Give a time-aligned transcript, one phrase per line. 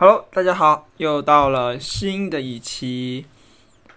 [0.00, 3.26] Hello，大家好，又到了新的一期。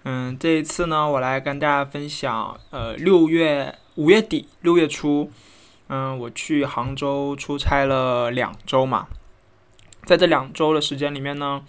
[0.03, 5.31] 嗯，这一次呢，我来跟大家分享，呃，六月五月底六月初，
[5.87, 9.07] 嗯，我去杭州出差了两周嘛。
[10.03, 11.63] 在这两周的时间里面呢，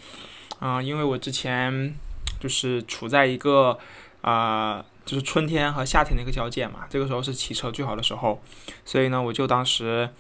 [0.58, 1.94] 嗯，因为我之前
[2.40, 3.78] 就是处在一个
[4.20, 8.42] 啊，就是春天和夏天的一个交界嘛，这个时候是骑车最好的时候，
[8.84, 10.10] 所以呢，我就当时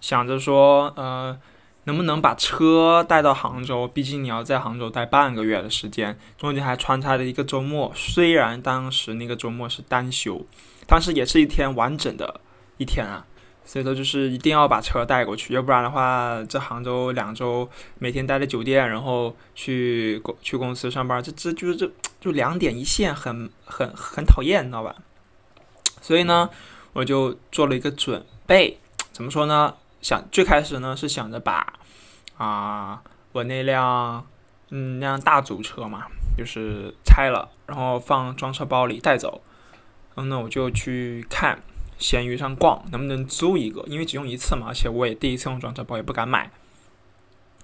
[0.00, 1.36] 想着说，呃。
[1.88, 3.88] 能不能把车带到杭州？
[3.88, 7.90] 毕竟你要在杭州待半个月的时间，中间还穿插着一个周末。
[7.94, 10.44] 虽然当时那个周末是单休，
[10.86, 12.42] 但是也是一天完整的
[12.76, 13.24] 一天啊。
[13.64, 17.66] 所以说就是一定要把车带过去，要不然的话，这杭州两周
[17.98, 24.94] 每天待在酒店，然后去公去公司上班，这这就是这就两点一线，很很很讨厌，你知道吧？
[26.02, 26.50] 所以呢，
[26.92, 28.78] 我就做了一个准备，
[29.10, 29.72] 怎么说呢？
[30.02, 31.77] 想最开始呢是想着把。
[32.38, 34.24] 啊，我那辆
[34.70, 39.42] 嗯那辆大组车嘛，就是拆了，然后放装车包里带走。
[40.14, 41.60] 然后呢，我就去看
[41.98, 46.50] 闲鱼上逛，能不能租一个，因为只用一次嘛，而且我也第一次用装车包，也不敢买。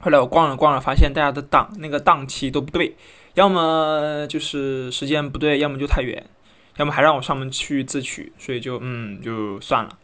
[0.00, 2.96] 后来我逛了逛了，发现大家的档那个档期都不对，
[3.34, 6.26] 要么就是时间不对，要么就太远，
[6.78, 9.96] 要么还让我上门去自取，所以就嗯就算了。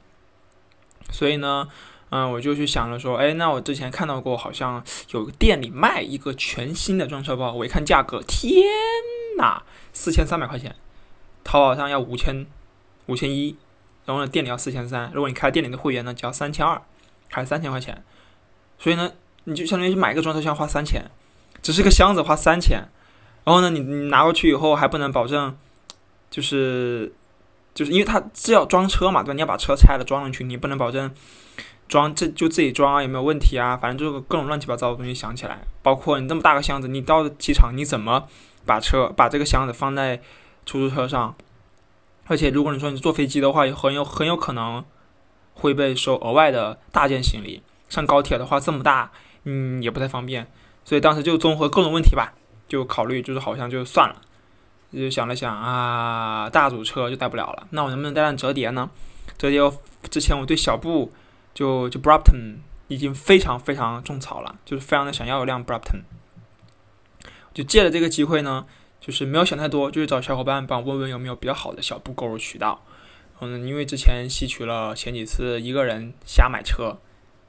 [1.11, 1.69] 所以呢。
[2.11, 8.65] 嗯，我就去想了说，哎，那我之前看到过，好像有个店里卖一个全新的装车包，我一看价格，天
[9.39, 10.75] 呐，四千三百块钱，
[11.45, 12.47] 淘宝上要五千
[13.07, 13.57] 五千一，
[14.07, 16.83] 然后呢店里要四千三，如果你开店里的会员呢，只要三千二，
[17.31, 18.03] 还是三千块钱，
[18.77, 19.13] 所以呢，
[19.45, 21.05] 你就相当于买一个装车箱花三千，
[21.63, 22.89] 只是个箱子花三千，
[23.45, 25.57] 然后呢，你你拿过去以后还不能保证，
[26.29, 27.13] 就是
[27.73, 29.35] 就是因为它是要装车嘛，对吧？
[29.35, 31.15] 你要把车拆了装上去，你不能保证。
[31.91, 33.77] 装这就自己装啊，有没有问题啊？
[33.77, 38.29] 反正就是各种乱七八糟的东西想起来，包括你这么大个箱子，你到机场你怎么
[38.65, 40.23] 把车把这个箱子放在
[40.65, 41.35] 出租车上？
[42.29, 44.85] 而且如果你说你坐飞机的话，很有很有可能
[45.55, 47.61] 会被收额外的大件行李。
[47.89, 49.11] 上高铁的话这么大，
[49.43, 50.47] 嗯，也不太方便。
[50.85, 52.33] 所以当时就综合各种问题吧，
[52.69, 54.15] 就考虑就是好像就算了，
[54.93, 58.89] 就想了想啊，大组车就带不了了，那我能不能带辆折叠呢？
[59.37, 59.61] 折叠
[60.09, 61.13] 之前我对小布。
[61.53, 66.03] 就就 Brompton 已经非常非常种草了，就是非常的想要一辆 Brompton。
[67.53, 68.65] 就借着这个机会呢，
[69.01, 72.85] 就是没有想太多，就是找小伙伴帮我问问有没有比较好的小布购入渠道。
[73.41, 76.99] 嗯，因为之前吸取了前几次一个人瞎买车，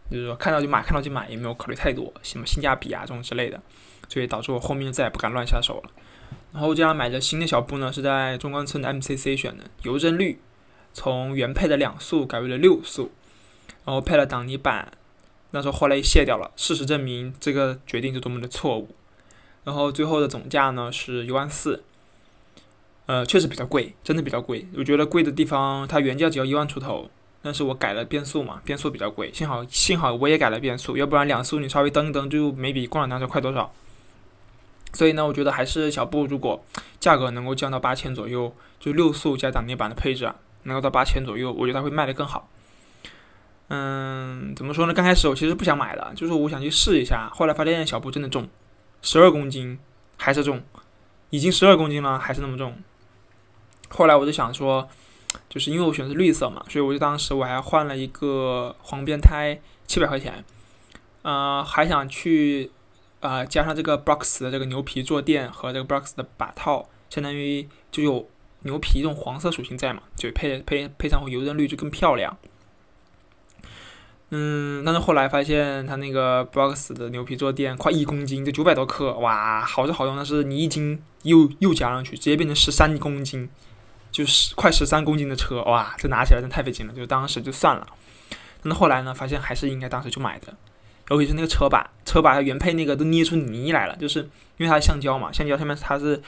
[0.09, 3.61] 就是说看到就买，看到就买，也没有考虑太多什么性价比啊这种之类的，
[4.09, 5.91] 所以导致我后面再也不敢乱下手了。
[6.53, 10.41] 然后这样买的新的小布呢，是在中关村的 MCC 选的，油帧率
[10.93, 13.11] 从原配的两速改为了六速。
[13.85, 14.91] 然后配了挡泥板，
[15.51, 16.51] 那时候后来卸掉了。
[16.55, 18.89] 事实证明，这个决定是多么的错误。
[19.63, 21.83] 然后最后的总价呢是一万四，
[23.05, 24.67] 呃，确实比较贵，真的比较贵。
[24.75, 27.09] 我觉得贵的地方，它原价只要一万出头，
[27.41, 29.31] 但是我改了变速嘛，变速比较贵。
[29.33, 33.71] 幸好幸好我也改了变速，要不然两速你稍微蹬一蹬就没比共享单车快多少。
[34.93, 36.63] 所以呢，我觉得还是小布如果
[36.99, 42.49] 价格能够降到八千左右，就六速加挡泥板的配置啊，能够到八千左右，我觉得它会卖得更好。
[43.73, 44.93] 嗯，怎么说呢？
[44.93, 47.29] 刚开始我其实不想买的，就是我想去试一下。
[47.33, 48.45] 后来发现小布真的重，
[49.01, 49.79] 十二公斤
[50.17, 50.61] 还是重，
[51.29, 52.75] 已经十二公斤了还是那么重。
[53.87, 54.89] 后来我就想说，
[55.47, 59.57] 就是因为我选的是绿色嘛，所以我就当时我还换了一个黄边胎，
[59.87, 60.43] 七百块钱。
[61.21, 62.71] 呃，还想去
[63.21, 68.27] 啊加上这个 Box 的这个牛皮坐垫和这个 Box 的把套，相当于就有
[68.63, 72.37] 牛皮这种黄色属性在嘛，就配配配上油灯绿就更漂亮。
[74.33, 83.49] 嗯，但是后来发现它那个 box 的牛皮坐垫快一公斤，就九百多克，哇，好是好用，但是你一斤又又加上去，直接变成十三公斤，
[84.09, 87.85] 就是快十三公斤的车，哇，这拿起来真太费劲了，就当时就算了。
[88.63, 90.55] 但是后来呢，发现还是应该当时就买的，
[91.09, 94.19] 尤其是那个车把，车把它原配那个都捏出泥来了，就是
[94.55, 96.21] 因为它是橡胶嘛，橡胶上面它是，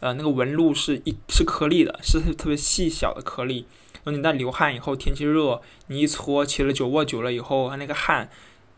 [0.00, 3.66] 呃，那个纹路是一是颗粒的，是特别细小的颗粒。
[4.02, 8.30] 然后你在流汗以后，天气热，你一搓，骑了久握久了以后，它那个汗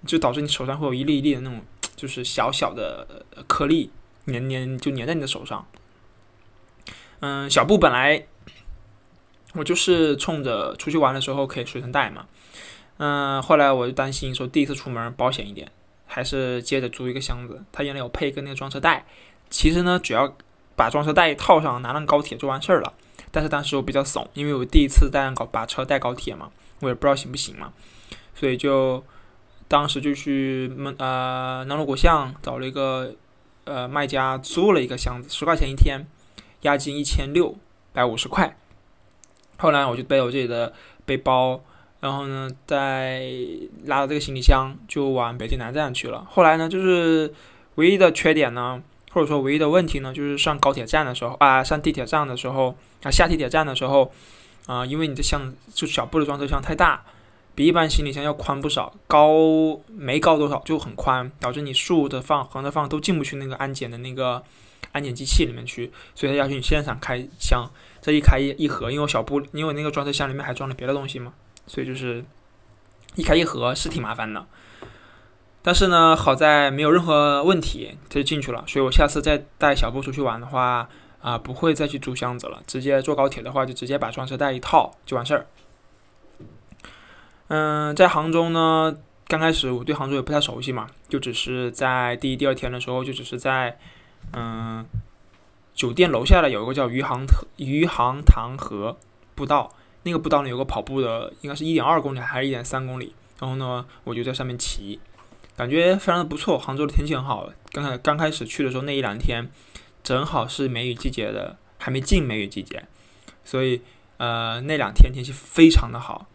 [0.05, 1.61] 就导致你手上会有一粒一粒的那种，
[1.95, 3.91] 就是小小的颗粒
[4.27, 5.65] 粘粘就粘在你的手上。
[7.21, 8.27] 嗯，小布本来
[9.55, 12.27] 我就是冲着出去玩的时候可以随身带嘛。
[12.99, 15.71] 嗯，后来我就担心说第一次出门保险一点，
[16.07, 17.63] 还是接着租一个箱子。
[17.71, 19.07] 它原来有配一个那个装车袋，
[19.51, 20.37] 其实呢，只要
[20.75, 22.93] 把装车袋套上，拿上高铁就完事儿了。
[23.33, 26.51] 但是当时我比较怂，因为我第一次带高把车带高铁嘛，
[26.81, 27.73] 我也不知道行不行嘛，
[28.35, 29.03] 所以就
[29.67, 33.15] 当时就去门呃南锣鼓巷找了一个
[33.65, 36.07] 呃卖家租了一个箱子，十块钱一天，
[36.61, 37.57] 押金一千六
[37.93, 38.55] 百五十块。
[39.57, 40.73] 后来我就背我自己的
[41.07, 41.59] 背包，
[42.01, 43.23] 然后呢再
[43.85, 46.27] 拉着这个行李箱就往北京南站去了。
[46.29, 47.33] 后来呢，就是
[47.77, 54.11] 唯一的缺点呢，或者说唯一的问题呢，就是上高铁站的时候啊，上地铁站的时候啊，下地铁站的时候
[54.67, 57.05] 啊，因为你的箱就小布的装车箱太大。
[57.55, 59.29] 比一般行李箱要宽不少，高
[59.89, 64.43] 没高多少就很宽，导致你竖着放、横着放都进不去那个安检的那个
[64.93, 67.71] 安检机器里面去，所以他要求你现场开箱。
[68.01, 71.35] 这一开一一盒，因为我小布，因为那个装车箱里面还装了别的东西嘛，
[71.67, 72.25] 所以就是
[73.17, 74.47] 一开一盒是挺麻烦的。
[75.63, 78.65] 但是呢，好在没有任何问题，他就进去了。
[78.67, 80.89] 所以我下次再带小布出去玩的话，
[81.21, 85.47] 啊，不会再去租箱子了，直接坐高铁的话就直接把装车带一套就完事儿。
[87.47, 88.97] 嗯，在杭州呢，
[89.29, 93.79] 刚开始我对杭州也不太熟悉嘛，就只是在第一、第二天的时候，就只是在
[94.33, 94.85] 嗯
[95.75, 97.25] 酒店楼下的有一个叫余杭
[97.57, 98.97] 余杭塘河
[99.37, 99.73] 步道，
[100.03, 104.99] 那个步道呢有个跑步的，应该是一点二公里还是一点三公里，然后呢我就在上面骑，
[105.57, 106.59] 感觉非常的不错。
[106.59, 109.51] 杭州的天气很好，刚开刚开始去的时候那一两天
[110.03, 112.85] 正好是梅雨季节的，还没进梅雨季节，
[113.45, 113.83] 所以
[114.17, 116.27] 呃那两天天气非常的好。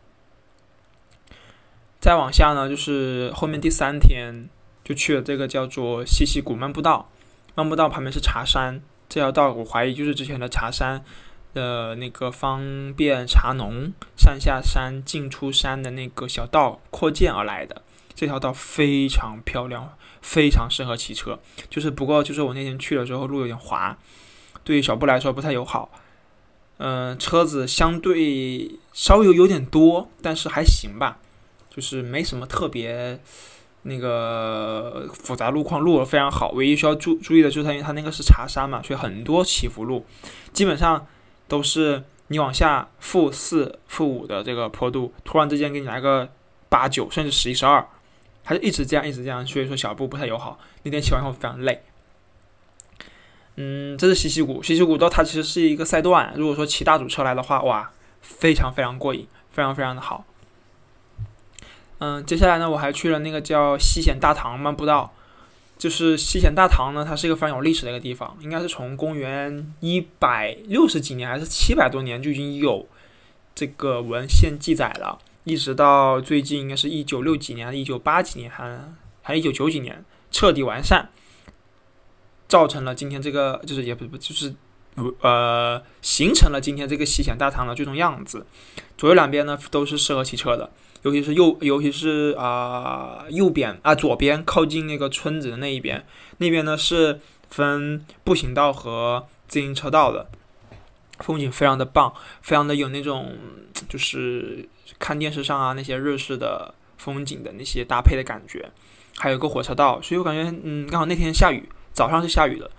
[2.00, 4.48] 再往下呢，就是后面第三天
[4.84, 7.10] 就去了这个叫做西溪谷漫步道。
[7.56, 11.04] 漫步道旁边是茶山，这条道我怀疑就是之前的茶山
[11.56, 17.81] 的那个方便茶农上下山进出山的那个小道扩建而来的。
[18.18, 21.38] 这条道非常漂亮，非常适合骑车。
[21.69, 23.96] 就是不过就是我那天去的时候路有点滑，
[24.64, 25.92] 对于小布来说不太友好。
[26.80, 31.19] 嗯，车子相对稍微有有点多，但是还行吧。
[31.69, 33.19] 就是没什么特别
[33.84, 36.50] 那个复杂路况，路非常好。
[36.54, 40.04] 唯一需要注注意的就是它，因为它那个是茶山嘛，所以很多起伏路，
[40.54, 41.06] 基本上
[41.48, 46.28] 都是你往下负四、负五的这个坡度，突然之间给你来个
[46.68, 47.88] 八九，甚至十一、十二，
[48.48, 49.46] 它就一直这样，一直这样。
[49.46, 50.58] 所以说小步不太友好。
[50.84, 51.84] 那天骑完后非常累。
[53.58, 56.34] 嗯，这是西溪谷，西溪谷道它其实是一个赛段。
[56.38, 57.92] 如果说骑大组车来的话，哇，
[58.22, 60.24] 非常非常过瘾，非常非常的好。
[62.00, 65.12] 嗯，接下来呢，我还去了那个叫西显大唐漫步道。
[65.78, 72.88] 就是西显大唐呢，它是一个非常有历史的一个地方，应该是从公元一百六十几年还是七百多年就已经有
[73.54, 78.78] 这个文献记载了，一直到最近应该是一九六几年、一九八几年还
[79.22, 81.08] 还一九九几年彻底完善，
[82.50, 84.54] 造成了今天这个就是也不不就是
[85.22, 88.46] 呃形成了今天这个西显大唐的最终样子。
[88.98, 90.70] 左右两边呢都是适合骑车的。
[91.04, 96.06] 尤其是右，尤其是啊右边啊左边靠近那个村子的那一边，
[96.40, 100.28] 那边呢是分步行道和自行车道的，
[101.19, 103.38] 风景非常的棒，非常的有那种
[103.88, 104.68] 就是
[105.00, 108.69] 看电视上啊那些日式的风景的那些搭配的感觉，
[109.18, 112.69] 还有个火车道，所以我感觉嗯刚好那天下雨，早上是下雨的，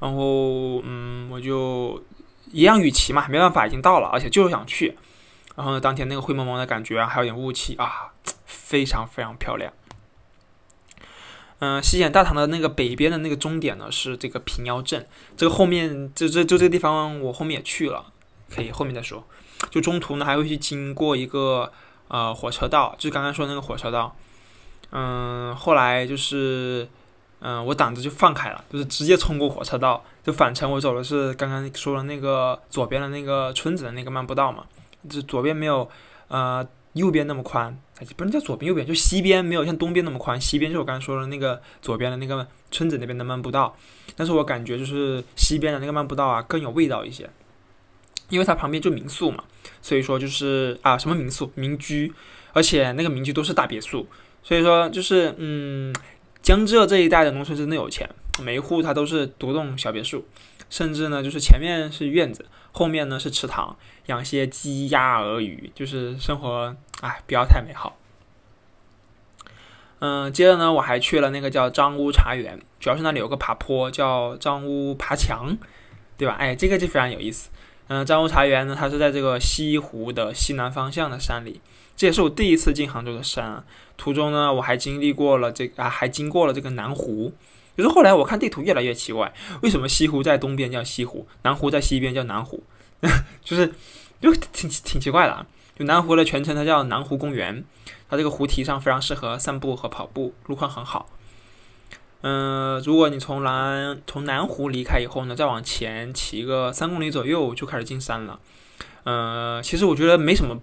[0.00, 2.02] 然后嗯我就
[2.52, 4.96] 一样雨骑嘛，没办法已经到了，而且就是想去。
[5.56, 8.12] 然后呢，当天那个灰蒙蒙的感觉啊，还有点雾气啊，
[8.44, 9.72] 非常非常漂亮。
[11.64, 18.04] 嗯，西显大唐的那个北边的那个终点呢是这个平遥镇，这个后面就这就这个地方我后面也去了，
[18.54, 19.24] 可以后面再说。
[19.70, 21.72] 就中途呢还会去经过一个
[22.08, 24.14] 呃火车道，就刚刚说那个火车道。
[24.90, 26.86] 嗯，后来就是
[27.40, 34.64] 嗯我胆子就放开了，就是直接冲过火车道，就返程我走的是刚刚说的那个左边的那个村子的那个漫步道嘛。
[35.08, 35.88] 这左边没有，
[36.28, 37.76] 呃，右边那么宽，
[38.16, 40.40] 不能叫左边右边，就西边没有像东边那么宽。
[40.40, 43.76] 西边就我刚才说的那个左边的那个村子那边的漫步道，
[44.16, 47.28] 但是我感觉就是西边的那个漫步道啊更有味道一些，
[48.28, 49.44] 因为它旁边就民宿嘛，
[49.82, 51.50] 所以说就是啊什么民宿？
[51.56, 52.12] 民居，
[52.52, 54.06] 而且那个民居都是大别墅，
[54.42, 55.94] 所以说就是嗯，
[56.42, 58.08] 江浙这一带的农村真的有钱，
[58.40, 60.24] 每一户它都是独栋小别墅，
[60.68, 62.46] 甚至呢就是前面是院子。
[62.76, 67.96] 后面呢是池塘，养些鸡鸭鹅鱼，就是生活，哎，不要太美好。
[70.00, 75.56] 嗯，接着呢，我还去了那个叫张屋茶园，主要是那里有个爬坡叫张屋爬墙，
[76.18, 76.34] 对吧？
[76.34, 77.50] 哎，这个就非常有意思。
[77.86, 81.60] 嗯，张屋茶园呢，它是在这个西湖的西南方向的山里，
[81.94, 83.64] 这也是我第一次进杭州的山。
[83.96, 87.32] 途中呢，我还经历过了这啊，还经过了这个南湖。
[87.76, 92.62] 就是后来我看地图越来越奇怪，为什么西湖在东边叫西湖，南湖在西边叫南湖？
[93.42, 93.74] 就是
[94.20, 95.46] 就挺挺奇怪的啊。
[95.76, 97.64] 就南湖的全称它叫南湖公园，
[98.08, 101.08] 它这个湖堤上非常适合散步和跑步，路况很好。
[102.22, 108.38] 嗯，如果你从南从南湖离开以后呢，再往前骑个三公里左右就开始进山了。
[109.02, 110.58] 呃，其实我觉得没什么，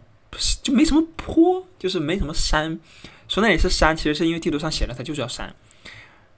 [0.63, 2.80] 就没什么坡，就是没什么山。
[3.27, 5.53] 说那里是山，其实是因为地图上写了它就是要山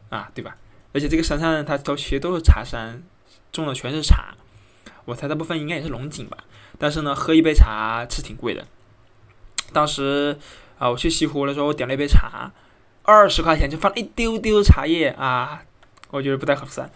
[0.10, 0.58] 啊，对吧？
[0.94, 3.02] 而且这个山上它都其实都是茶山，
[3.52, 4.36] 种的全是茶。
[5.06, 6.38] 我猜大部分应该也是龙井吧。
[6.78, 8.66] 但是呢，喝一杯茶是挺贵的。
[9.72, 10.38] 当时
[10.78, 12.52] 啊，我去西湖的时候，我点了一杯茶。
[13.06, 15.64] 二十块钱就放了一丢丢茶叶啊，
[16.10, 16.90] 我觉得不太合算。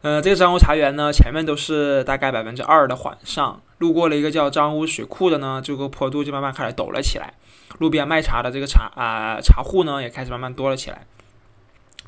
[0.00, 7.34] 呃，这个张屋茶园呢，前面都是大概百分之二的缓上，路过了一个叫张屋水库的呢，这个坡度就慢慢开始陡了起来。
[7.78, 11.06] 路边卖茶的这个茶啊茶户呢，也开始慢慢多了起来。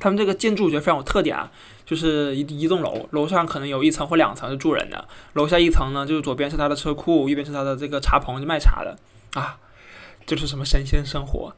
[0.03, 1.49] 他们这个建筑我觉得非常有特点啊，
[1.87, 8.99] 就是一一栋楼，楼上可能有一层或两层是住人的，楼下一层呢，就是左边是他的车库，右边是他的这个茶棚，就卖茶的
[9.35, 9.57] 啊，
[10.27, 11.55] 就是什么神仙生活。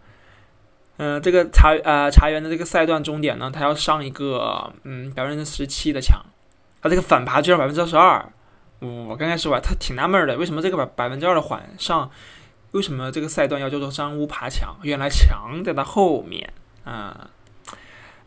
[0.98, 6.20] 嗯，这个茶呃茶园的这个赛段终点呢，它要上一个嗯百分之十七的墙，
[6.82, 8.30] 它这个反爬居然百分之二十二。
[8.80, 12.10] 我刚开始吧，他挺纳闷的，为什么这个百百分之二的缓上，
[12.72, 14.76] 为什么这个赛段要叫做山屋爬墙？
[14.82, 16.52] 原来墙在它后面
[16.84, 17.30] 啊。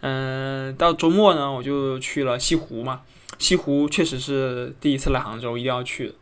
[0.01, 3.01] 嗯到周末呢，我就去了西湖嘛。
[3.39, 6.13] 西湖确实是第一次来杭州，一定要去。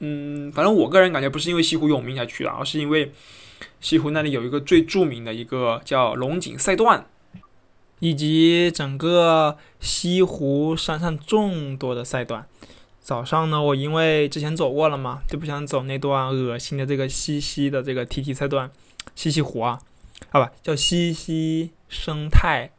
[0.00, 3.12] 嗯，反正我个人感觉不是因为西湖有名才去的，而是因为。
[3.80, 7.06] 西湖那里有一个最著名的一个叫龙井赛段，
[8.00, 12.46] 以及整个西湖山上众多的赛段。
[13.00, 18.70] 早上呢，我因为之前走过了嘛，就不想走那段恶心的这个西溪的这个 T T 赛段，
[19.14, 19.80] 西溪湖啊，
[20.28, 22.72] 好吧，叫西溪生态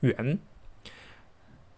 [0.00, 0.38] 园。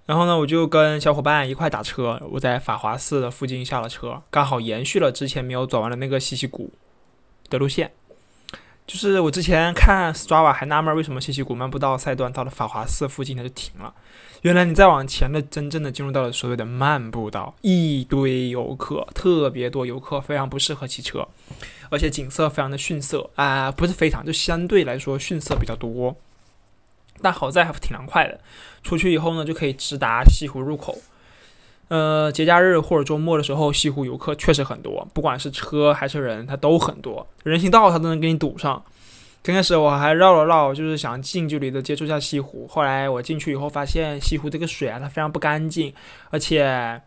[0.05, 6.73] 然后呢，我就跟小伙伴一块打车，我在法华寺的附近下了车，刚好延续了之前没有走完的那个西溪谷
[7.49, 7.93] 的路线。
[8.85, 13.95] 就是我之前看 Strava 还纳闷为什么西溪谷漫步道赛段到了法华寺附近它就停了，
[14.43, 21.27] 原来你再往前的真正的进入到了所谓的漫步道，一堆游客，特别多游客，非常不适合骑车，
[21.91, 26.17] 而且景色非常的逊色啊，不是非常，就相对来说逊色比较多，
[27.23, 28.41] 但好在还挺凉快的，
[28.83, 30.99] 出去以后呢就可以直达西湖入口。
[31.89, 37.27] 呃，节假日或者周末的时候，西湖游客确实很多，不管是车还是人，它都很多。
[37.43, 38.83] 人行道它都能给你堵上。
[39.43, 42.67] 刚开始我还绕了绕，就是想近距离的接触一下西湖。
[42.67, 45.93] 后来我进去以后，发现西湖这个水啊，它非常不干净，
[46.31, 46.99] 而且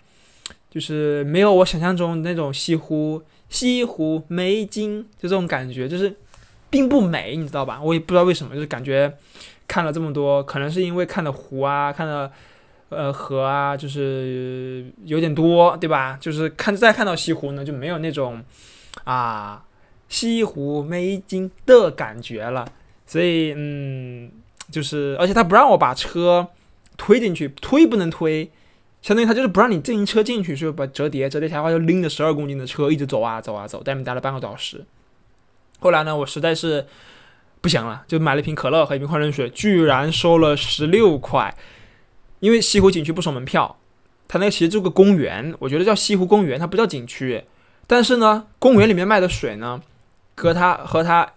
[0.69, 6.15] 就是没有我想象中那种西湖西湖美景就这种感觉，就是
[6.75, 7.79] 并不美，你知道吧？
[7.81, 9.13] 我也不知道为什么，就是感觉
[9.65, 12.29] 看了这么多，可能是因为看的湖啊，看的。
[12.89, 16.15] 呃，河啊，就是有点多，对吧？
[16.21, 18.43] 就是看再看到西湖呢，就没有那种
[19.03, 19.65] 啊
[20.07, 22.63] 西湖美景的感觉了。
[23.07, 24.31] 所以，嗯，
[24.71, 26.47] 就是而且他不让我把车
[26.95, 28.51] 推进去，推不能推，
[29.01, 34.85] 相当于他就是不让你自行车进去，就把折叠折叠起来的话，就拎着十二公斤的车一直走啊走啊走，带你待了半个多小时。
[35.85, 36.83] 后来呢，我实在是
[37.61, 41.55] 不行了，就买了一瓶可乐和一瓶矿泉水，居然收了十六块。
[42.39, 43.77] 因为西湖景区不收门票，
[44.27, 47.43] 它那个其实就个公园，我觉得叫西湖公园，它不叫景区。
[47.85, 49.79] 但是呢，公园里面卖的水呢，
[50.35, 51.33] 和它和它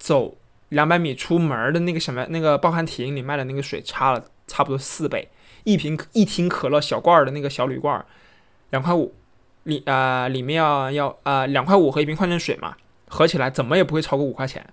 [0.00, 0.36] 走
[0.70, 5.28] 两百米出门的那个什么那个报刊亭里卖的那个水差了差不多四倍。
[5.62, 8.04] 一瓶一听可乐小罐的那个小铝罐，
[8.70, 9.14] 两块五，
[9.62, 12.74] 里啊里面要要啊两块五和一瓶矿泉水嘛，
[13.12, 14.66] 合起来怎么也不会超过五块钱，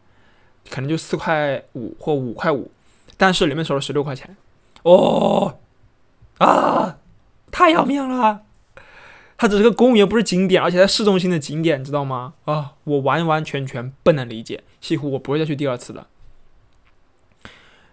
[0.69, 2.71] 可能就四块五或五块五，
[3.17, 4.37] 但是里面收了十六块钱，
[4.83, 5.59] 哦。
[6.37, 6.99] 啊，
[7.51, 8.43] 太要命了！
[9.37, 12.35] 它只是个公园，不是景点，而且在市中心的景点，知道吗？
[12.45, 14.63] 啊，我完完全全不能理解。
[14.79, 16.07] 西湖我不会再去第二次的。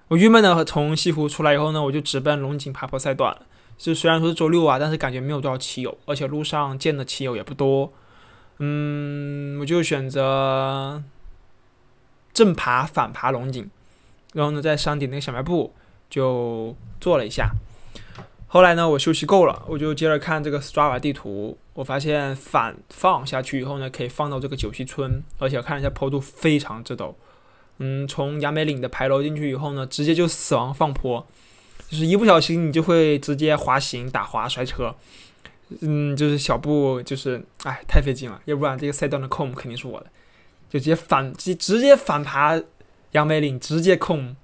[0.09, 3.37] 我郁闷的从西湖出来以后呢，我就直奔龙井爬坡赛段。
[3.76, 7.93] 就虽然说是周六啊，但是感觉没有多少骑友，而且路上见的骑友也不多。
[8.59, 9.05] 嗯，
[9.66, 11.02] 就选择
[12.32, 13.68] 正爬、反爬龙井，
[14.32, 15.75] 然后呢，在山顶那个小卖部
[16.08, 17.50] 就坐了一下。
[18.46, 21.58] 后来呢，我休息够了，我就接着看这个 Strava 地图。
[21.75, 27.12] 我发现反放下去以后呢，可以放到这个九溪村，而且看一下坡度非常之陡。
[27.78, 31.26] 嗯，从杨梅岭的牌楼进去以后呢，直接就死亡放坡，
[31.90, 34.94] 就是一不小心你就会直接滑行打滑摔车。
[35.80, 40.06] 嗯，就是小步就是哎太费劲了，要不然这个赛段的控肯定是我的，
[40.70, 42.61] 就直接反直直接反爬
[43.12, 44.37] 杨梅岭，直接控。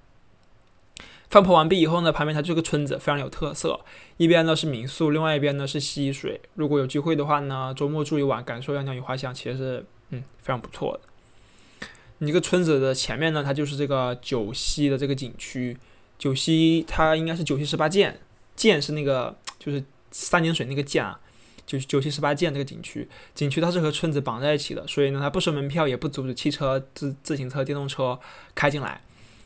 [1.31, 3.81] 放坡完毕以后呢，旁边它就是个村子，非常有特色。
[4.19, 6.38] 一边呢是民宿，另外一边呢是溪水。
[6.57, 11.88] 如果有机会的话呢，周末住一晚，感受阳江雨花香，其实是嗯，非常不错的。
[12.19, 15.75] 你这个村子的前面呢，它就是这个九溪的这个景区。
[16.19, 18.14] 九溪它应该是九溪十八涧，
[18.55, 21.19] 涧是那个就是三点水那个涧啊，
[21.66, 23.09] 就是九溪十八涧这个景区。
[23.35, 28.21] 景区它是和村子绑在一起的，所以呢，它不收门票，也不阻止汽车、自自行车、电动车
[28.54, 29.00] 开进来。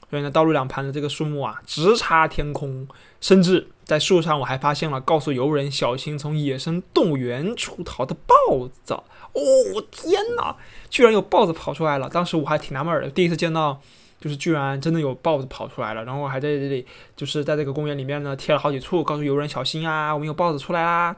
[0.09, 2.87] 所以呢，道路两旁的这个树木啊，直插天空，
[3.21, 8.95] 甚至在树上我还发现了告诉游人小心从野生动物园出逃的豹子。
[8.95, 10.57] 哦天哪，
[10.89, 12.09] 居然有豹子跑出来了！
[12.09, 13.83] 当时我还挺纳闷的，第一次见到，
[14.27, 16.05] 就是居然真的有豹子跑出来了。
[16.05, 21.15] 然后我还在这里，就是在这个公园里面呢贴了好几处，告诉游人小心啊，我们有豹子出来啦。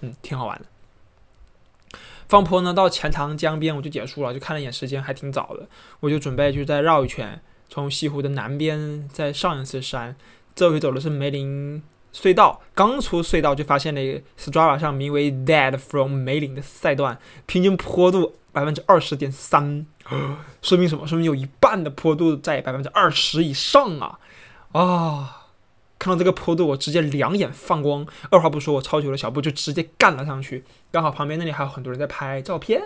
[0.00, 0.64] 嗯，挺好玩的。
[2.28, 5.68] 放坡呢到钱塘江边我就结束了，就看了一眼时间还挺早的，
[6.00, 7.40] 我就准备就再绕一圈。
[7.68, 10.16] 从西湖的南边再上一次山，
[10.54, 12.60] 这回走的是梅林隧道。
[12.74, 19.86] 刚出隧道就发现了一个 Strava 上名为 “Dead from 梅林”的赛段，平均坡度百分之二十点三，
[20.62, 21.06] 说明什么？
[21.06, 24.18] 说明有一半的坡度在百分之二十以上啊！
[24.72, 25.46] 啊，
[25.98, 30.64] 看到这个坡度，我直接两眼放光，二话不说，我抄起了小步就直接干了上去。
[30.90, 32.82] 刚好旁边那里还有很多人在拍照片，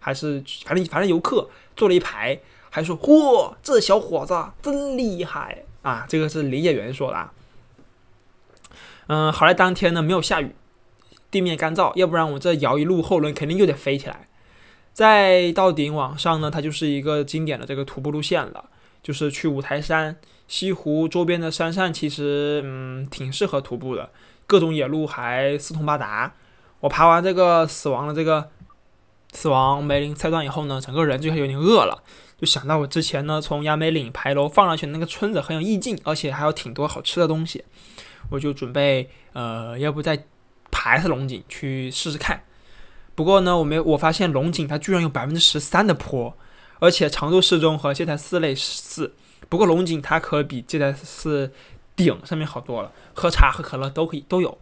[0.00, 2.40] 还是反正反正游客坐了一排。
[2.68, 6.04] 还说嚯，这小伙子真厉害啊！
[6.06, 7.30] 这个是林业员说的。
[9.06, 10.54] 嗯，好在当天呢没有下雨，
[11.30, 14.28] 地面干燥，要不然我这摇一路后轮肯定又得飞起来。
[14.96, 18.64] 再到顶往上呢，它就是一个经典的这个徒步路线了，
[19.02, 20.16] 就是去五台山、
[20.48, 24.08] 西湖周边的山上，其实嗯挺适合徒步的，
[24.46, 26.32] 各种野路还四通八达。
[26.80, 28.48] 我爬完这个死亡的这个
[29.34, 32.02] 死亡梅林赛段以后呢，整个人就有点饿了。
[32.40, 37.62] 就想到我之前呢，从亚美岭牌楼放上去那个村子很有意境，而且还有挺多好吃的东西，
[38.30, 40.24] 我就准备呃，要不再
[40.70, 42.42] 爬一次龙井去试试看。
[43.16, 46.36] 不过呢，我没我发现龙井它居然有百分之十三的坡，
[46.78, 49.14] 而且长度适中和这台四类似。
[49.48, 51.50] 不过龙井它可比这台四
[51.96, 54.56] 顶上面好多了，喝茶喝可乐都可以都有。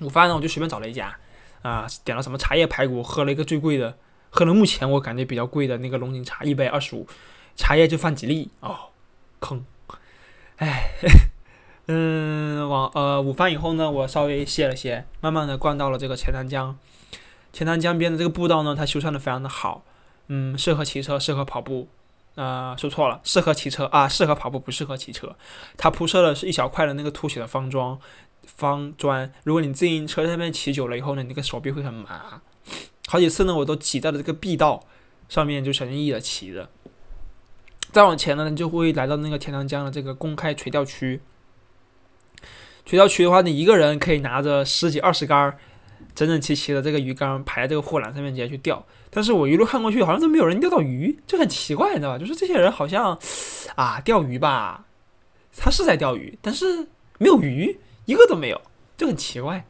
[0.00, 1.16] 午饭呢，我就随便找了一家
[1.62, 3.96] 啊，点了什么茶叶排骨，喝了一个最贵的。
[4.28, 7.06] 喝了目前我感觉比较贵的那个龙井茶，一杯二十五，
[7.54, 8.76] 茶叶就放几粒哦，
[9.40, 9.64] 坑，
[10.56, 10.90] 哎，
[11.86, 16.76] 嗯，往呃午饭以后呢，我稍微歇了歇，慢慢的逛到了这个钱塘江，
[17.56, 19.82] 钱塘江边的这个步道呢，它修缮的非常的好，
[20.26, 21.88] 嗯，适合骑车，适合跑步，
[22.34, 25.34] 啊，说错了，适合骑车啊，适合跑步，不适合骑车，
[25.78, 27.98] 它铺设的是一小块的那个凸起的方砖，
[28.44, 32.42] 方砖，如果你自行车上面骑久了以后呢，你那个手臂会很麻。
[33.08, 34.84] 好几次呢，我都挤在了这个壁道
[35.26, 36.68] 上面，就小心翼翼的骑着。
[37.90, 41.22] 再往前呢，你就会来到那个钱塘江的这个公开垂钓区。
[42.84, 45.56] 垂钓区的话，你一个人可以拿着十几二十杆
[46.16, 48.84] 整整齐齐的这个鱼竿排在这个护栏上面直接去钓。
[49.10, 52.18] 但是我一路看过去，好像都没有人钓到鱼，就很奇怪，你知道吧？
[52.18, 53.16] 就是这些人好像
[53.76, 54.86] 啊，钓鱼吧，
[55.56, 58.60] 他是在钓鱼，但是没有鱼，一个都没有，
[58.96, 59.64] 就很奇怪。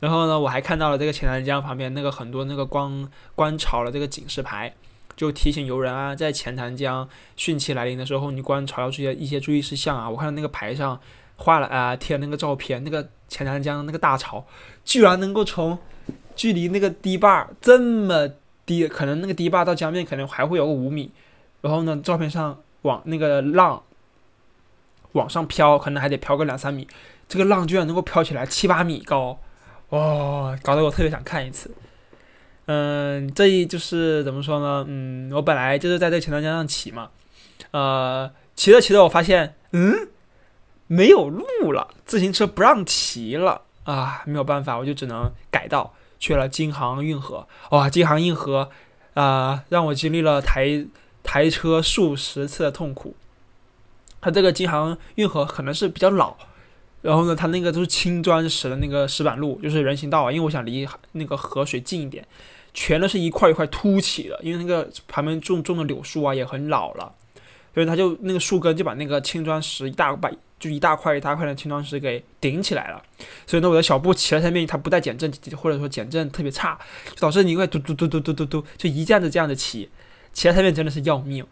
[0.00, 4.74] 然后呢，我还看到了这个钱塘江旁边那个很多那个观观潮的这个警示牌，
[5.16, 10.08] 就提醒游人啊，在钱塘江汛期来临的时候，你观潮要注意一些注意事项啊。
[10.08, 10.98] 我看到那个牌上
[11.40, 14.44] 画了啊，贴那个照片，那个钱塘江那个大潮，
[14.84, 15.78] 居然能够从
[16.36, 18.28] 距离那个堤坝这么
[18.66, 21.10] 低，可能那个堤坝到江面可能还会有个五米，
[21.62, 23.82] 然后呢，照片上往那个浪
[25.12, 26.86] 往上飘，可能还得飘个两三米，
[27.26, 29.40] 这个浪居然能够飘起来七八米高。
[29.88, 31.70] 哇，搞得我特别想看一次。
[32.66, 34.84] 嗯，这一就是怎么说呢？
[34.86, 37.10] 嗯，我本来就是在这钱塘江上骑嘛，
[37.72, 40.06] 呃，骑着骑着我发现，嗯，
[40.92, 47.46] 没有路了，自行车不让骑了啊，没有办法，我就只能改道去了京杭运河。
[47.70, 48.68] 哇，京杭运河
[49.14, 50.84] 啊，让我经历了抬
[51.22, 53.14] 抬车数十次的痛苦。
[54.20, 56.36] 它这个京杭运河可能是比较老。
[57.02, 60.32] 然后呢，它那个都是青砖石的那个石板路，就是人行道啊。
[60.32, 62.26] 因为我想离那个河水近一点，
[62.74, 64.36] 全都是一块一块凸起的。
[64.42, 67.14] 因为那个旁边种种的柳树啊也很老了，
[67.74, 73.02] 所以它就那个树根就把那个青砖石一大把就一大块一大块的青砖石给顶起来了。
[73.46, 76.78] 所以呢，我的小步骑在上面，它不带减震，或者说减震特别差，
[77.14, 79.88] 就导致你会嘟嘟嘟嘟嘟嘟嘟，就一这样子这样子骑，
[80.32, 81.46] 骑在上面真的是要命。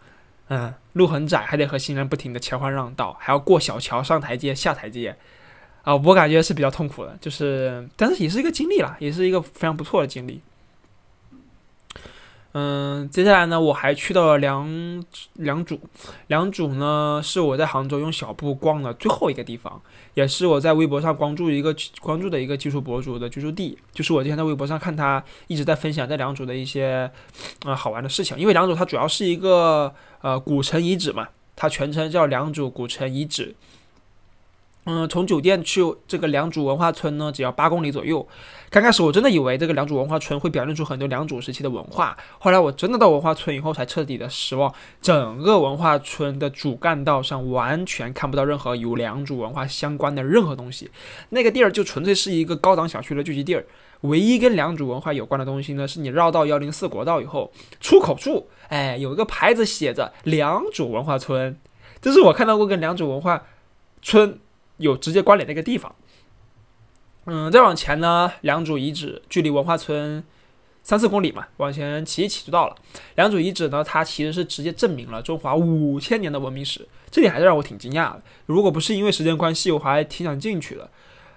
[0.50, 5.16] 嗯，路很窄，还得和行人不停的切换让道，还要过小桥、上台阶、下台阶。
[5.82, 10.42] 啊，我感觉是比较痛苦的，就是，但是也是一个经历啦，也是一个非常不错的经历。
[12.58, 14.66] 嗯，接下来呢，我还去到了良
[15.34, 15.78] 良渚。
[16.26, 19.80] 良渚呢，是我在杭州用小布逛的最后一个地方，
[20.14, 23.78] 也是我在微博上关注一个关注的一个技术博主的居住地。
[23.92, 27.08] 就是我之前在微博上看他一直在分享在良渚的一些
[27.64, 28.36] 呃好玩的事情。
[28.36, 33.54] 因为良渚它主要是一个呃古城遗址嘛，它全称叫良渚古城遗址。
[34.90, 38.26] 嗯，从酒店去这个良渚文化村呢，只要八公里左右。
[38.70, 44.72] 刚开始我真的以为这个良渚文化村会表现出很多良渚时期的文化，后来我真的到文化村以后才彻底的失望。
[45.02, 50.90] 整个文化村的主干道上完全看不到任何与良渚文化相关的任何东西，
[51.28, 53.66] 那个地儿就纯粹是一个高档小区的聚集地儿。
[54.00, 61.54] 唯一跟良渚文化有关的东西呢，是你绕到幺零四国道以后，出口处，哎，有一个牌子写着良渚文化村，
[62.00, 63.42] 这是我看到过跟良渚文化
[64.00, 64.38] 村。
[64.78, 65.94] 有直接关联的一个地方，
[67.26, 70.24] 嗯，再往前呢，良渚遗址距离文化村
[70.82, 72.74] 三四公里嘛，往前骑一骑就到了。
[73.16, 78.22] 良渚遗址呢，它其实是直接证明了中华五千年的文明史，这点还是让我挺惊讶的。
[78.46, 80.88] 如果不是因为时间关系，我还挺想进去的。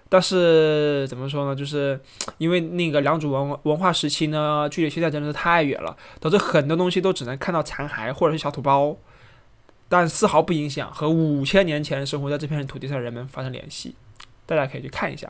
[0.07, 1.99] 但是怎么说呢，就是
[2.37, 8.95] 因为那个良渚文文化时期呢，距离现在真的是太远了，导致很多东西都只能看到残骸或者是小土包。
[9.91, 13.93] 但丝毫不影响和五千年前生活在这片土地上的人们发生联系，
[14.45, 15.29] 大家可以去看一下。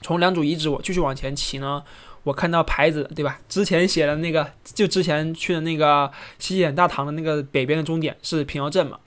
[0.00, 1.84] 从良渚遗址我继续往前骑呢，
[2.22, 3.38] 我看到牌子，对吧？
[3.46, 8.98] 之前写的那个，就之前去的那个西点大唐的那个北边的终点是平遥镇嘛。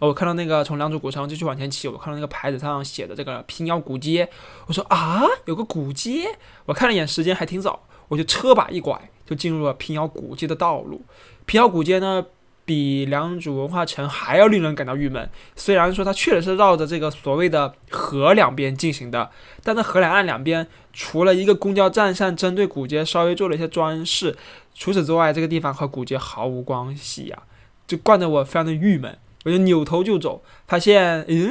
[0.00, 4.28] 我看到那个从良渚古城继续往前骑，我看到那个牌子上写的这个平遥古街，
[4.66, 6.36] 我说啊，有个古街。
[6.64, 11.00] 我看了一眼时间还挺早，我就车把一拐就进入了平遥古街的道路。
[11.46, 12.26] 平遥古街呢？
[12.64, 15.28] 比良渚文化城还要令人感到郁闷。
[15.54, 19.30] 虽然说它确实是绕着这个所谓的河两边进行的，
[19.62, 24.36] 但在河两岸两边，除了一个公交站上针对古街稍微做了一些装饰，
[24.74, 27.42] 除此之外，这个地方和古街毫无关系呀，
[27.86, 29.16] 就惯得我非常的郁闷。
[29.44, 31.50] 我就扭头就走，发现，嗯，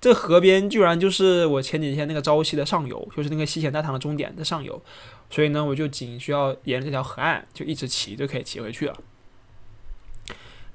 [0.00, 4.82] 这河边居然就是我前几天那个朝夕的上游，就是那个西咸大堂的终点的上游。
[5.30, 8.96] 所以呢，我就仅需要沿着这条河岸就一直骑就可以骑回去了。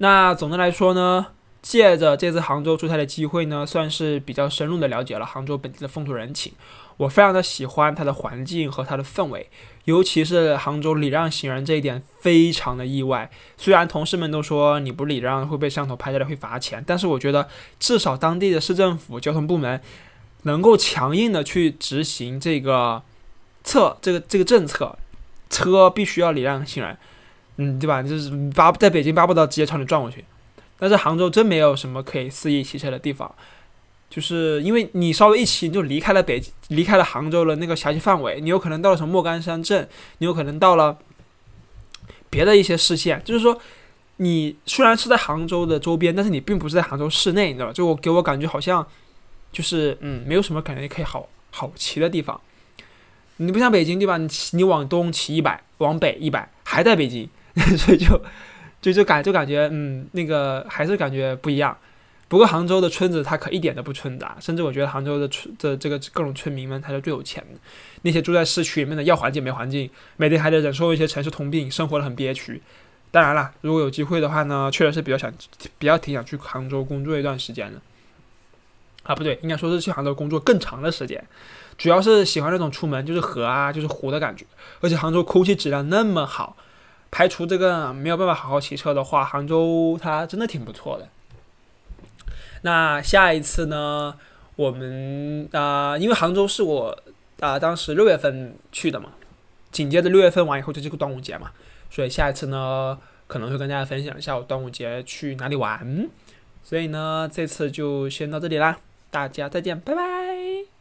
[0.04, 1.28] 那总的来说呢，
[1.62, 6.52] 借着这次杭州出差的机会呢，算是比较深入的了解了杭州本地的风土人情。
[6.98, 9.50] 我非常的喜欢它的环境和它的氛围，
[9.86, 13.32] 尤其是杭州礼让行人这一点非常的意外。
[13.56, 17.48] 虽然同事们都说你不礼让会被摄像头拍下来会罚钱，但是我觉得
[17.80, 19.80] 至少当地的市政府交通部门
[20.42, 23.02] 能够强硬的去执行这个
[23.64, 24.98] 策这个这个政策，
[25.50, 26.98] 车必须要礼让行人。
[27.58, 28.02] 嗯，对吧？
[28.02, 30.26] 就是巴在北京巴不得直接朝你撞过去，
[30.80, 33.34] 但是杭州真没有什么可以肆意骑车的地方，
[34.10, 39.88] 就是因为你稍微一骑，就离开了北，离开了杭州的那个辖区范围，你有可能到了什么莫干山镇，
[40.18, 40.98] 你有可能到了
[42.30, 43.60] 别的一些市县，就是说，
[44.18, 47.74] 你虽然是在杭州的周边，但是你并不是在杭州市内，你知道吧？
[47.74, 48.86] 就我给我感觉好像
[49.52, 52.40] 就是嗯，没有什么感觉可以好好骑的地方。
[53.38, 54.18] 你不像北京对吧？
[54.18, 57.30] 你骑你往东骑一百，往北一百，还在北京。
[57.78, 58.22] 所以就
[58.82, 61.78] 就就感就感觉嗯，那个还是感觉不一样。
[62.28, 67.60] 不过杭州的村子它可一点都不村杂，甚至我觉得杭州的村的这个各种村民们才是最有钱的。
[68.02, 69.88] 那些住在市区里面的要环境没环境，
[70.18, 72.60] 每天还得忍受一些城市通病，生活的很憋屈。
[73.12, 75.32] 当然了，如果有机会的话呢，确实是比较想
[75.78, 77.80] 比较挺想去杭州工作一段时间的。
[79.04, 81.24] 啊，不对，应该说是去杭州工作更长的时间。
[81.78, 84.44] 主要是喜欢那种出门就是河啊，就是湖的感觉，
[84.82, 86.58] 而且杭州空气质量那么好。
[87.14, 91.08] 排除这个没有办法好好骑车的话，杭州它真的挺不错的。
[92.64, 94.16] 那下一次呢，
[94.56, 96.98] 我们啊，因为杭州是我
[97.40, 99.10] 啊当时六月份去的嘛，
[99.72, 101.52] 紧接着六月份完以后就这个端午节嘛，
[101.92, 102.98] 所以下一次呢
[103.28, 106.10] 可能会跟大家分享一下我端午节去哪里玩。
[106.64, 108.80] 所以呢，这次就先到这里啦，
[109.12, 110.73] 大家再见，拜拜。